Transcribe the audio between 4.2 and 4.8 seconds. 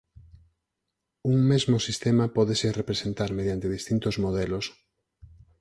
modelos.